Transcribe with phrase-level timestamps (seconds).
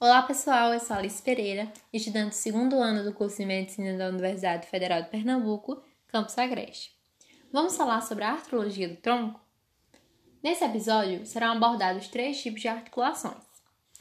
[0.00, 4.08] Olá pessoal, eu sou Alice Pereira, estudante do segundo ano do curso de Medicina da
[4.08, 6.90] Universidade Federal de Pernambuco, Campus Agreste.
[7.52, 9.40] Vamos falar sobre a artrologia do tronco?
[10.42, 13.44] Nesse episódio serão abordados três tipos de articulações: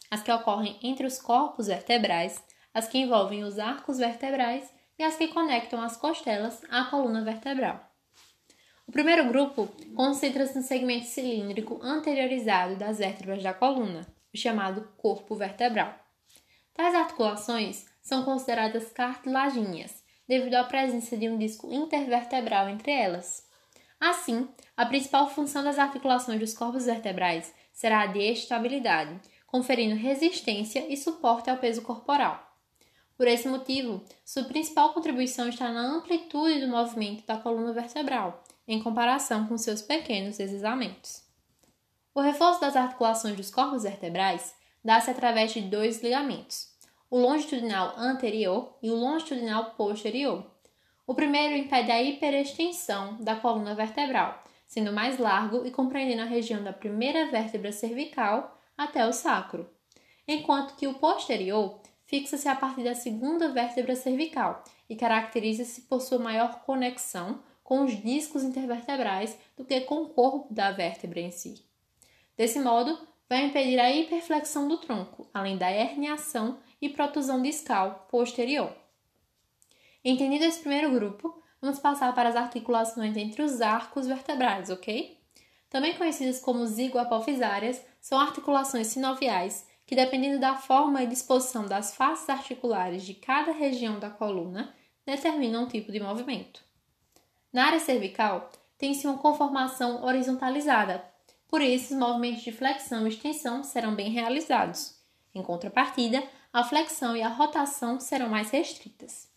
[0.10, 4.68] as que ocorrem entre os corpos vertebrais, as que envolvem os arcos vertebrais
[4.98, 7.80] e as que conectam as costelas à coluna vertebral.
[8.88, 15.36] O primeiro grupo concentra-se no segmento cilíndrico anteriorizado das vértebras da coluna, o chamado corpo
[15.36, 15.94] vertebral.
[16.74, 23.48] Tais articulações são consideradas cartilagíneas, devido à presença de um disco intervertebral entre elas.
[24.00, 30.86] Assim, a principal função das articulações dos corpos vertebrais será a de estabilidade, conferindo resistência
[30.92, 32.52] e suporte ao peso corporal.
[33.16, 38.82] Por esse motivo, sua principal contribuição está na amplitude do movimento da coluna vertebral, em
[38.82, 41.23] comparação com seus pequenos deslizamentos.
[42.16, 44.54] O reforço das articulações dos corpos vertebrais
[44.86, 46.68] dá-se através de dois ligamentos,
[47.10, 50.46] o longitudinal anterior e o longitudinal posterior.
[51.08, 56.64] O primeiro impede a hiperextensão da coluna vertebral, sendo mais largo e compreendendo a região
[56.64, 59.68] da primeira vértebra cervical até o sacro,
[60.28, 66.20] enquanto que o posterior fixa-se a partir da segunda vértebra cervical e caracteriza-se por sua
[66.20, 71.73] maior conexão com os discos intervertebrais do que com o corpo da vértebra em si.
[72.38, 72.98] Desse modo,
[73.30, 78.72] vai impedir a hiperflexão do tronco, além da herniação e protusão discal posterior.
[80.04, 85.18] Entendido esse primeiro grupo, vamos passar para as articulações entre os arcos vertebrais, ok?
[85.70, 92.30] Também conhecidas como zigoapofisárias, são articulações sinoviais que, dependendo da forma e disposição das faces
[92.30, 94.74] articulares de cada região da coluna,
[95.06, 96.64] determinam um tipo de movimento.
[97.52, 101.04] Na área cervical, tem-se uma conformação horizontalizada,
[101.54, 105.00] por isso os movimentos de flexão e extensão serão bem realizados.
[105.36, 109.32] Em contrapartida, a flexão e a rotação serão mais restritas.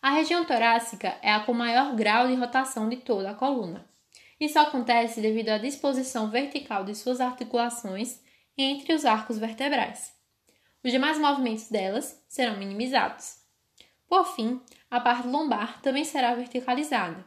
[0.00, 3.84] A região torácica é a com maior grau de rotação de toda a coluna.
[4.40, 8.22] Isso acontece devido à disposição vertical de suas articulações
[8.56, 10.14] entre os arcos vertebrais.
[10.82, 13.36] Os demais movimentos delas serão minimizados.
[14.08, 17.22] Por fim, a parte lombar também será verticalizada,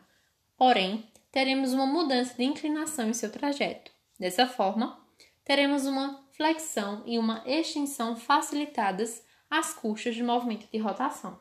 [0.57, 3.95] porém, teremos uma mudança de inclinação em seu trajeto.
[4.19, 4.99] Dessa forma,
[5.43, 11.39] teremos uma flexão e uma extensão facilitadas às custas do movimento de rotação.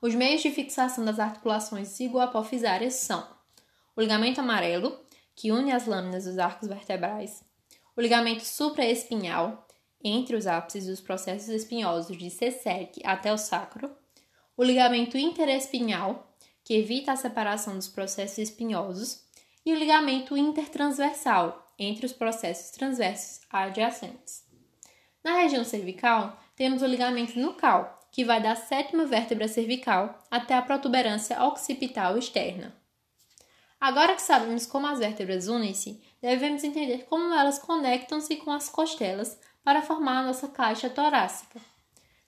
[0.00, 3.26] Os meios de fixação das articulações zigoapofisárias são
[3.94, 4.98] o ligamento amarelo,
[5.34, 7.44] que une as lâminas dos arcos vertebrais,
[7.96, 9.66] o ligamento supraespinhal,
[10.02, 13.94] entre os ápices dos processos espinhosos de Sessec até o sacro,
[14.56, 19.24] o ligamento interespinhal, que evita a separação dos processos espinhosos,
[19.64, 24.44] e o ligamento intertransversal, entre os processos transversos adjacentes.
[25.22, 30.62] Na região cervical, temos o ligamento nucal, que vai da sétima vértebra cervical até a
[30.62, 32.76] protuberância occipital externa.
[33.80, 39.40] Agora que sabemos como as vértebras unem-se, devemos entender como elas conectam-se com as costelas
[39.64, 41.60] para formar a nossa caixa torácica.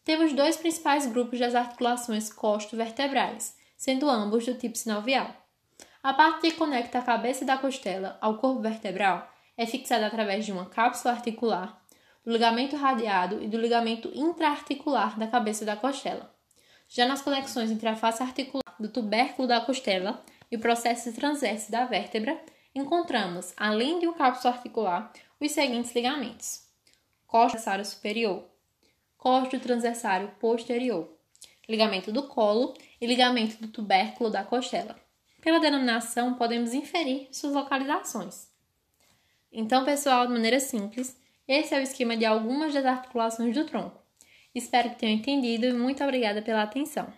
[0.04, 5.43] Temos dois principais grupos das articulações costo-vertebrais, sendo ambos do tipo sinovial.
[6.04, 9.26] A parte que conecta a cabeça da costela ao corpo vertebral
[9.56, 11.82] é fixada através de uma cápsula articular,
[12.22, 16.30] do ligamento radiado e do ligamento intraarticular da cabeça da costela.
[16.90, 20.22] Já nas conexões entre a face articular do tubérculo da costela
[20.52, 22.38] e o processo transverso da vértebra,
[22.74, 25.10] encontramos, além de um cápsula articular,
[25.40, 26.68] os seguintes ligamentos:
[27.26, 28.44] costo transversário superior,
[29.16, 31.16] costo transversário posterior,
[31.66, 35.02] ligamento do colo e ligamento do tubérculo da costela.
[35.44, 38.48] Pela denominação, podemos inferir suas localizações.
[39.52, 44.00] Então, pessoal, de maneira simples, esse é o esquema de algumas das articulações do tronco.
[44.54, 47.12] Espero que tenham entendido e muito obrigada pela atenção.